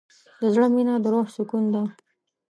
د 0.39 0.41
زړه 0.53 0.67
مینه 0.73 0.93
د 1.03 1.05
روح 1.13 1.27
سکون 1.35 1.63
ده. 1.73 1.81